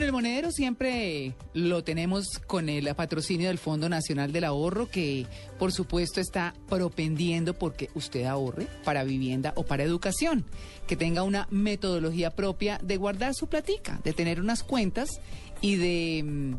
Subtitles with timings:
[0.00, 5.26] Bueno, el monedero siempre lo tenemos con el patrocinio del Fondo Nacional del Ahorro, que
[5.58, 10.46] por supuesto está propendiendo porque usted ahorre para vivienda o para educación,
[10.86, 15.20] que tenga una metodología propia de guardar su platica, de tener unas cuentas
[15.60, 16.54] y de mm,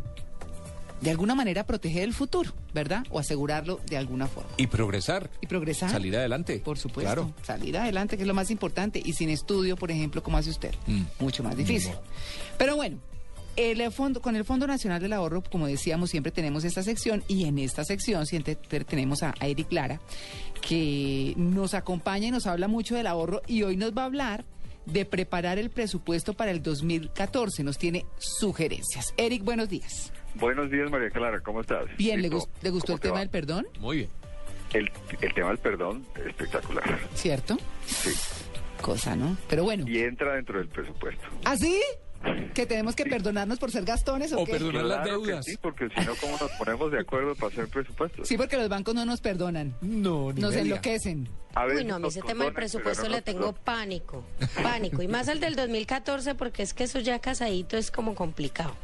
[1.01, 3.07] de alguna manera proteger el futuro, ¿verdad?
[3.09, 4.51] O asegurarlo de alguna forma.
[4.57, 5.31] Y progresar.
[5.41, 5.89] Y progresar.
[5.89, 6.59] Salir adelante.
[6.59, 7.11] Por supuesto.
[7.11, 7.33] Claro.
[7.41, 9.01] Salir adelante, que es lo más importante.
[9.03, 10.75] Y sin estudio, por ejemplo, como hace usted.
[10.85, 11.01] Mm.
[11.19, 11.93] Mucho más difícil.
[12.59, 12.99] Pero bueno,
[13.55, 17.23] el fondo, con el Fondo Nacional del Ahorro, como decíamos, siempre tenemos esta sección.
[17.27, 19.99] Y en esta sección siempre te- tenemos a, a Eric Lara,
[20.67, 23.41] que nos acompaña y nos habla mucho del ahorro.
[23.47, 24.45] Y hoy nos va a hablar
[24.85, 27.63] de preparar el presupuesto para el 2014.
[27.63, 29.13] Nos tiene sugerencias.
[29.17, 30.11] Eric, buenos días.
[30.35, 31.85] Buenos días, María Clara, ¿cómo estás?
[31.97, 32.37] Bien, ¿le, ¿Listo?
[32.47, 33.19] gus- ¿le gustó ¿Cómo el te tema va?
[33.19, 33.67] del perdón?
[33.79, 34.09] Muy bien.
[34.73, 36.99] El, el tema del perdón, espectacular.
[37.13, 37.57] ¿Cierto?
[37.85, 38.11] Sí.
[38.81, 39.35] Cosa, ¿no?
[39.49, 39.85] Pero bueno.
[39.87, 41.27] Y entra dentro del presupuesto.
[41.43, 41.77] ¿Ah, sí?
[42.53, 44.51] ¿Que tenemos que perdonarnos por ser gastones o, O qué?
[44.53, 45.45] perdonar las Claro deudas.
[45.45, 48.27] Sí, porque si no, ¿cómo nos ponemos de acuerdo para hacer presupuestos?
[48.27, 49.73] Sí, porque los bancos no nos perdonan.
[49.81, 51.27] No, ni Nos enloquecen.
[51.55, 54.23] A Uy, no, a mí ese tema del presupuesto no le tengo pánico,
[54.61, 55.01] pánico.
[55.01, 58.75] Y más al del 2014 porque es que eso ya casadito es como complicado.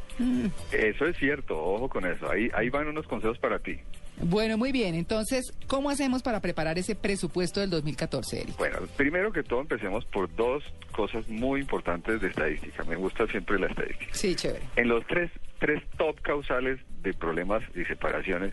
[0.72, 2.30] Eso es cierto, ojo con eso.
[2.30, 3.78] Ahí, ahí van unos consejos para ti.
[4.20, 4.94] Bueno, muy bien.
[4.94, 8.56] Entonces, ¿cómo hacemos para preparar ese presupuesto del 2014, Eric?
[8.56, 12.84] Bueno, primero que todo empecemos por dos cosas muy importantes de estadística.
[12.84, 14.12] Me gusta siempre la estadística.
[14.12, 14.64] Sí, chévere.
[14.76, 18.52] En los tres, tres top causales de problemas y separaciones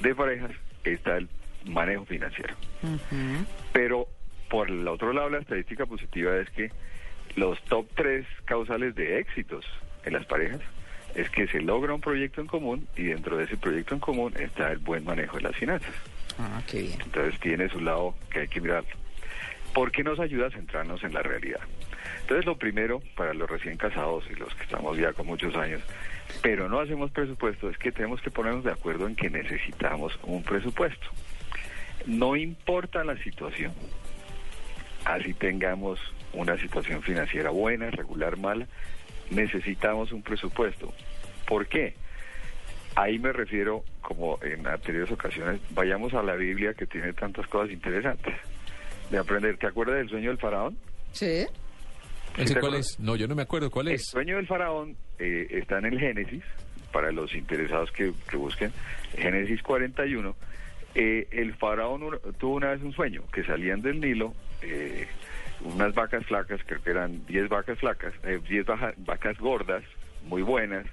[0.00, 0.50] de parejas
[0.84, 1.28] está el
[1.66, 2.54] manejo financiero.
[3.72, 4.08] Pero
[4.48, 6.70] por el otro lado, la estadística positiva es que
[7.36, 9.64] los top tres causales de éxitos
[10.04, 10.60] en las parejas
[11.14, 14.34] es que se logra un proyecto en común y dentro de ese proyecto en común
[14.38, 15.94] está el buen manejo de las finanzas.
[16.38, 17.00] Ah, qué bien.
[17.04, 18.90] Entonces tiene su lado que hay que mirarlo.
[19.74, 21.60] Porque nos ayuda a centrarnos en la realidad.
[22.20, 25.80] Entonces lo primero para los recién casados y los que estamos ya con muchos años,
[26.42, 30.42] pero no hacemos presupuesto, es que tenemos que ponernos de acuerdo en que necesitamos un
[30.42, 31.06] presupuesto.
[32.06, 33.72] No importa la situación,
[35.04, 35.98] así tengamos
[36.32, 38.66] una situación financiera buena, regular, mala,
[39.30, 40.92] necesitamos un presupuesto.
[41.46, 41.94] ¿Por qué?
[42.94, 47.70] Ahí me refiero, como en anteriores ocasiones, vayamos a la Biblia que tiene tantas cosas
[47.70, 48.34] interesantes
[49.10, 49.56] de aprender.
[49.56, 50.76] ¿Te acuerdas del sueño del faraón?
[51.12, 51.26] ¿Sí?
[52.36, 52.90] ¿Ese ¿Sí te cuál acuerdas?
[52.92, 53.00] es?
[53.00, 54.04] No, yo no me acuerdo cuál El es.
[54.06, 56.42] sueño del faraón eh, está en el Génesis,
[56.92, 58.72] para los interesados que, que busquen,
[59.16, 60.34] Génesis 41.
[60.94, 65.06] Eh, el faraón tuvo una vez un sueño, que salían del Nilo eh,
[65.78, 69.84] unas vacas flacas, creo que eran 10 vacas flacas, eh, 10 baja- vacas gordas,
[70.24, 70.84] muy buenas,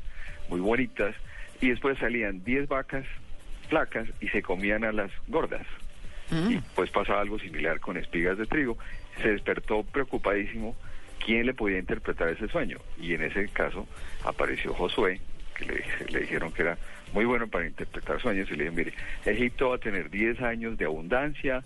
[0.47, 1.15] muy bonitas,
[1.59, 3.03] y después salían 10 vacas
[3.67, 5.65] flacas y se comían a las gordas.
[6.51, 8.77] Y pues pasaba algo similar con espigas de trigo.
[9.21, 10.75] Se despertó preocupadísimo
[11.23, 12.77] quién le podía interpretar ese sueño.
[12.99, 13.87] Y en ese caso
[14.23, 15.19] apareció Josué,
[15.55, 16.77] que le, le dijeron que era
[17.13, 18.47] muy bueno para interpretar sueños.
[18.49, 18.93] Y le dijeron, mire,
[19.25, 21.63] Egipto va a tener 10 años de abundancia,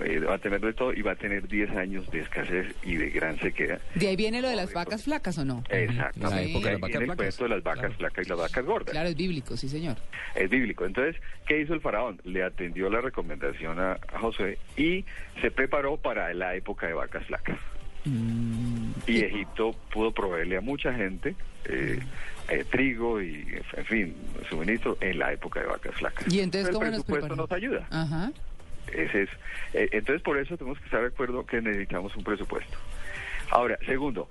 [0.00, 2.96] eh, va a tener de todo y va a tener 10 años de escasez y
[2.96, 3.78] de gran sequía.
[3.94, 5.62] ¿De ahí viene lo de las vacas flacas o no?
[5.70, 6.34] Exactamente.
[6.36, 7.94] La época de Ahí las viene vacas el cuento de las vacas Claro.
[7.96, 8.90] flacas y las vacas gordas.
[8.92, 9.96] Claro, es bíblico, sí, señor.
[10.34, 10.84] Es bíblico.
[10.84, 12.20] Entonces, ¿qué hizo el faraón?
[12.24, 15.04] Le atendió la recomendación a, a Josué y
[15.40, 17.58] se preparó para la época de vacas flacas.
[19.06, 21.34] Y Egipto pudo proveerle a mucha gente
[21.64, 21.98] eh,
[22.48, 23.44] eh, trigo y,
[23.76, 24.14] en fin,
[24.48, 26.32] suministro en la época de vacas flacas.
[26.32, 27.86] ¿Y entonces el cómo nos presupuesto nos ayuda.
[27.90, 28.30] Ajá.
[28.92, 29.30] Ese es,
[29.74, 32.78] eh, entonces, por eso tenemos que estar de acuerdo que necesitamos un presupuesto.
[33.50, 34.28] Ahora, segundo,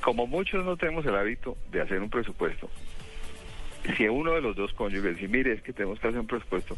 [0.00, 2.70] como muchos no tenemos el hábito de hacer un presupuesto,
[3.96, 6.76] si uno de los dos cónyuges dice, mire, es que tenemos que hacer un presupuesto,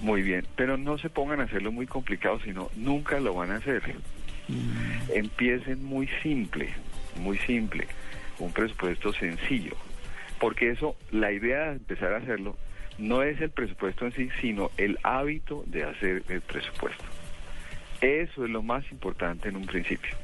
[0.00, 3.56] muy bien, pero no se pongan a hacerlo muy complicado, sino nunca lo van a
[3.56, 3.82] hacer.
[5.12, 6.70] Empiecen muy simple,
[7.16, 7.86] muy simple,
[8.38, 9.76] un presupuesto sencillo,
[10.38, 12.56] porque eso, la idea de empezar a hacerlo,
[12.98, 17.04] no es el presupuesto en sí, sino el hábito de hacer el presupuesto.
[18.00, 20.14] Eso es lo más importante en un principio.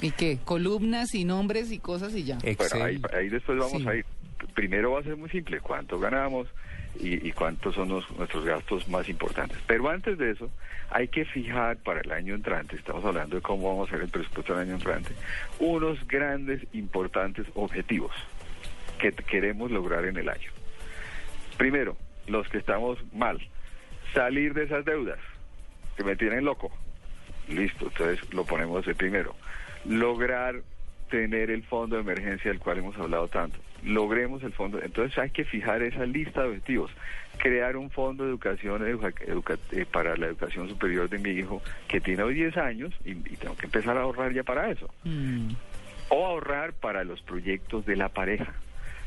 [0.00, 0.38] ¿Y qué?
[0.44, 2.38] Columnas y nombres y cosas y ya.
[2.38, 2.84] Bueno,
[3.14, 3.88] ahí, después vamos Sí.
[3.88, 4.04] a ir.
[4.54, 6.48] primero va a ser muy simple, cuánto ganamos
[6.98, 9.56] y, y cuántos son los- nuestros gastos más importantes.
[9.68, 10.50] Pero antes de eso,
[10.90, 14.10] hay que fijar para el año entrante, estamos hablando de cómo vamos a hacer el
[14.10, 15.12] presupuesto del año entrante,
[15.60, 18.10] unos grandes, importantes objetivos
[18.98, 20.50] que queremos lograr en el año.
[21.56, 21.96] Primero,
[22.26, 23.38] los que estamos mal,
[24.14, 25.18] salir de esas deudas
[25.96, 26.70] que me tienen loco.
[27.48, 29.34] Listo, entonces lo ponemos de primero.
[29.84, 30.62] Lograr
[31.10, 33.58] tener el fondo de emergencia del cual hemos hablado tanto.
[33.84, 34.80] Logremos el fondo.
[34.80, 36.90] Entonces hay que fijar esa lista de objetivos.
[37.38, 41.60] Crear un fondo de educación educa- educa- eh, para la educación superior de mi hijo
[41.88, 44.88] que tiene hoy 10 años y, y tengo que empezar a ahorrar ya para eso.
[45.04, 45.50] Mm.
[46.10, 48.54] O ahorrar para los proyectos de la pareja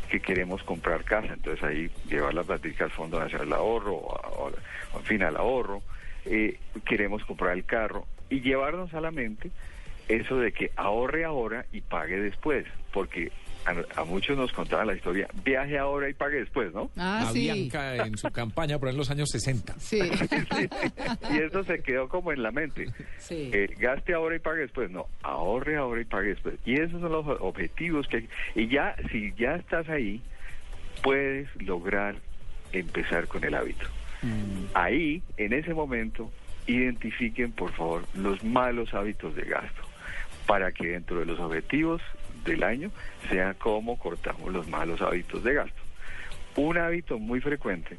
[0.07, 1.33] que queremos comprar casa.
[1.33, 4.51] Entonces ahí llevar la plática al Fondo Nacional de Ahorro, o,
[4.95, 5.81] en fin, al ahorro.
[6.25, 9.51] Eh, queremos comprar el carro y llevarnos a la mente
[10.07, 13.31] eso de que ahorre ahora y pague después, porque
[13.65, 16.91] a, a muchos nos contaban la historia, viaje ahora y pague después, ¿no?
[16.95, 17.41] Ah, a sí.
[17.41, 19.75] Bianca en su campaña por ahí en los años 60.
[19.85, 19.99] Sí.
[21.31, 22.87] y eso se quedó como en la mente.
[23.17, 23.49] Sí.
[23.53, 24.89] Eh, gaste ahora y pague después.
[24.91, 26.55] No, ahorre ahora y pague después.
[26.65, 28.27] Y esos son los objetivos que...
[28.55, 30.21] Y ya, si ya estás ahí,
[31.01, 32.15] puedes lograr
[32.71, 33.87] empezar con el hábito.
[34.73, 36.31] Ahí, en ese momento,
[36.65, 39.81] identifiquen, por favor, los malos hábitos de gasto,
[40.47, 42.01] para que dentro de los objetivos
[42.45, 42.91] del año
[43.29, 45.81] sea cómo cortamos los malos hábitos de gasto.
[46.55, 47.97] Un hábito muy frecuente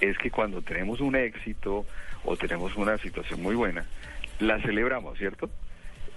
[0.00, 1.86] es que cuando tenemos un éxito
[2.24, 3.86] o tenemos una situación muy buena,
[4.40, 5.48] la celebramos, ¿cierto?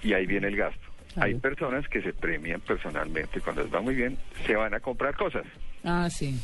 [0.04, 0.90] Y ahí viene el gasto.
[1.16, 5.16] Hay personas que se premian personalmente cuando les va muy bien, se van a comprar
[5.16, 5.46] cosas.
[5.84, 6.38] Ah, sí.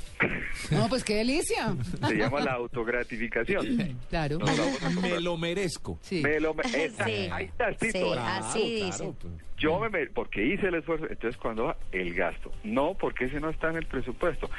[0.72, 1.76] No, pues qué delicia.
[2.08, 3.98] Se llama la autogratificación.
[4.10, 4.40] Claro.
[4.40, 5.12] Nos vamos a comprar.
[5.12, 6.00] Me lo merezco.
[6.02, 6.22] Sí.
[6.22, 7.30] Me lo me- esa- Sí.
[7.32, 8.14] ahí está, Sí, Tito.
[8.14, 9.14] así Claro, dicen.
[9.22, 9.34] pues.
[9.58, 13.40] Yo me, me- porque hice el esfuerzo, entonces cuando va el gasto, no porque ese
[13.40, 14.50] no está en el presupuesto.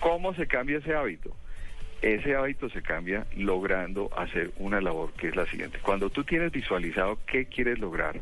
[0.00, 1.34] ¿Cómo se cambia ese hábito?
[2.02, 5.78] Ese hábito se cambia logrando hacer una labor que es la siguiente.
[5.82, 8.20] Cuando tú tienes visualizado qué quieres lograr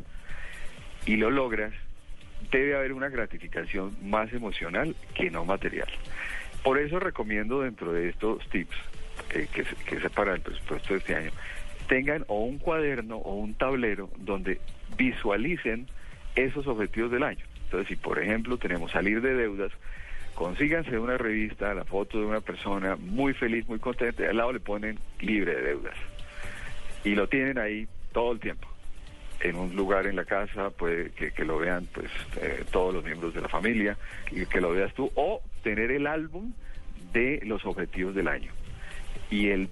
[1.06, 1.72] y lo logras,
[2.50, 5.88] debe haber una gratificación más emocional que no material.
[6.62, 8.76] Por eso recomiendo dentro de estos tips,
[9.34, 11.30] eh, que, que es para el presupuesto de este año,
[11.88, 14.60] tengan o un cuaderno o un tablero donde
[14.96, 15.86] visualicen
[16.36, 17.44] esos objetivos del año.
[17.64, 19.72] Entonces, si por ejemplo tenemos salir de deudas,
[20.34, 24.52] consíganse una revista, la foto de una persona muy feliz, muy contenta, y al lado
[24.52, 25.94] le ponen libre de deudas.
[27.04, 28.69] Y lo tienen ahí todo el tiempo
[29.40, 32.10] en un lugar en la casa, puede que, que lo vean pues
[32.40, 33.96] eh, todos los miembros de la familia
[34.30, 36.52] y que lo veas tú, o tener el álbum
[37.12, 38.52] de los objetivos del año.
[39.30, 39.68] Y el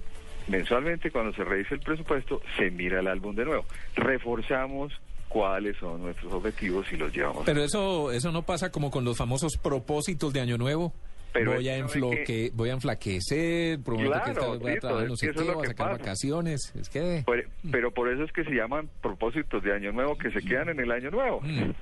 [0.49, 3.65] mensualmente cuando se revise el presupuesto, se mira el álbum de nuevo.
[3.95, 4.93] Reforzamos
[5.29, 7.43] cuáles son nuestros objetivos y los llevamos.
[7.45, 10.93] Pero eso, eso no pasa como con los famosos propósitos de Año Nuevo.
[11.33, 12.51] Pero voy, a ¿sabe enfloque, qué?
[12.55, 15.41] voy a enflaquecer, prometo que Claro, esta vez voy a trabajar no sé que qué,
[15.43, 15.99] voy a que sacar pasa.
[15.99, 16.73] vacaciones.
[16.81, 17.23] Es que...
[17.27, 20.71] Pero, pero por eso es que se llaman propósitos de año nuevo que se quedan
[20.71, 21.41] en el año nuevo.
[21.43, 21.73] Mm.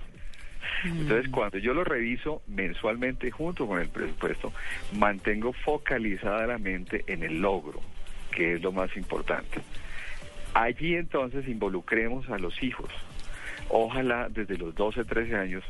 [0.84, 4.52] Entonces, cuando yo lo reviso mensualmente junto con el presupuesto,
[4.94, 7.80] mantengo focalizada la mente en el logro,
[8.32, 9.60] que es lo más importante.
[10.54, 12.90] Allí entonces involucremos a los hijos,
[13.68, 15.64] ojalá desde los 12, 13 años,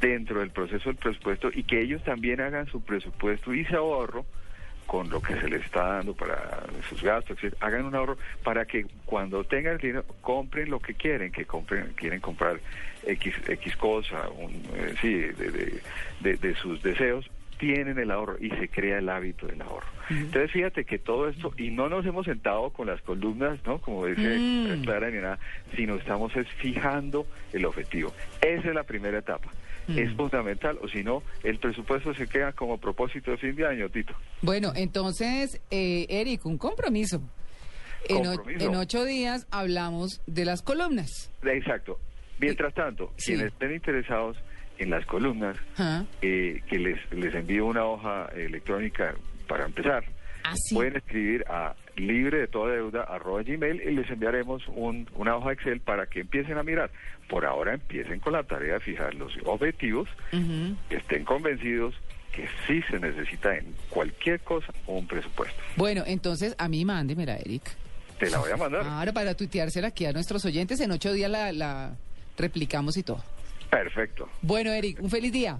[0.00, 4.24] dentro del proceso del presupuesto y que ellos también hagan su presupuesto y se ahorro
[4.86, 8.86] con lo que se les está dando para sus gastos, hagan un ahorro para que
[9.04, 12.60] cuando tengan el dinero compren lo que quieren, que compren, quieren comprar
[13.04, 15.80] X, X cosa, un, eh, sí, de, de-
[16.20, 17.28] de- de sus deseos,
[17.58, 19.86] tienen el ahorro y se crea el hábito del ahorro.
[20.10, 23.78] Entonces fíjate que todo esto, y no nos hemos sentado con las columnas, ¿no?
[23.78, 24.82] Como dice Mm.
[24.84, 25.38] Clara ni nada,
[25.74, 28.12] sino estamos es fijando el objetivo.
[28.40, 29.50] Esa es la primera etapa.
[29.88, 33.88] Es fundamental, o si no, el presupuesto se queda como propósito de fin de año,
[33.88, 34.14] Tito.
[34.42, 37.20] Bueno, entonces, eh, Eric, un compromiso.
[38.08, 38.66] En, o- Compromiso.
[38.68, 41.30] en ocho días hablamos de las columnas.
[41.42, 41.98] Exacto.
[42.38, 43.32] Mientras tanto, Sí.
[43.32, 44.36] quienes estén interesados
[44.78, 45.56] en las columnas,
[46.22, 49.14] eh, que les, les envío una hoja electrónica
[49.48, 50.04] para empezar,
[50.74, 55.52] Pueden escribir a libre de toda deuda arroba gmail y les enviaremos un- una hoja
[55.52, 56.90] Excel para que empiecen a mirar.
[57.28, 61.94] Por ahora empiecen con la tarea de fijar los objetivos, que estén convencidos
[62.32, 65.58] que sí se necesita en cualquier cosa un presupuesto.
[65.76, 67.62] Bueno, entonces a mí mándemela, Eric.
[68.18, 68.82] Te la voy a mandar.
[68.84, 71.96] Ahora para tuiteársela aquí a nuestros oyentes, en ocho días la, la
[72.36, 73.24] replicamos y todo.
[73.70, 74.28] Perfecto.
[74.42, 75.58] Bueno, Eric, un feliz día.